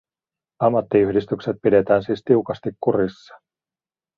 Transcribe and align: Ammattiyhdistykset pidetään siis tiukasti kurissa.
Ammattiyhdistykset 0.59 1.57
pidetään 1.61 2.03
siis 2.03 2.21
tiukasti 2.25 2.69
kurissa. 2.79 3.35